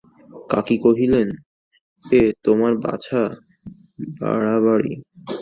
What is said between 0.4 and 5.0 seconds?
কাকী কহিলেন, এ তোমার, বাছা, বাড়াবাড়ি।